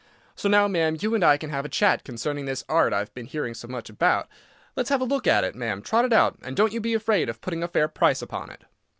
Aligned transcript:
So 0.35 0.49
now, 0.49 0.67
ma'am, 0.67 0.97
you 0.99 1.13
and 1.13 1.23
I 1.23 1.37
can 1.37 1.51
have 1.51 1.63
a 1.63 1.69
chat 1.69 2.03
concerning 2.03 2.45
this 2.45 2.63
art 2.67 2.91
I've 2.91 3.13
been 3.13 3.27
hearing 3.27 3.53
so 3.53 3.67
much 3.67 3.87
about. 3.87 4.27
Let's 4.75 4.89
have 4.89 4.99
a 5.01 5.05
look 5.05 5.27
at 5.27 5.43
it, 5.43 5.53
ma'am, 5.53 5.83
trot 5.83 6.05
it 6.05 6.11
out, 6.11 6.39
and 6.41 6.55
don't 6.55 6.73
you 6.73 6.81
be 6.81 6.95
afraid 6.95 7.29
of 7.29 7.39
putting 7.39 7.61
a 7.61 7.67
fair 7.67 7.87
price 7.87 8.23
upon 8.23 8.49
it." 8.49 8.63